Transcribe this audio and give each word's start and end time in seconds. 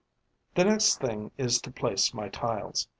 The 0.55 0.63
next 0.63 0.95
thing 0.97 1.29
is 1.37 1.61
to 1.61 1.69
place 1.69 2.11
my 2.11 2.27
tiles. 2.27 2.87